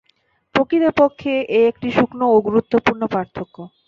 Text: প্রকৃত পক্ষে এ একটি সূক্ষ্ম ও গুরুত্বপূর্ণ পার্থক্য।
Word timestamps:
প্রকৃত 0.55 0.85
পক্ষে 0.99 1.31
এ 1.49 1.69
একটি 1.71 1.87
সূক্ষ্ম 1.91 2.21
ও 2.27 2.37
গুরুত্বপূর্ণ 2.47 3.01
পার্থক্য। 3.13 3.55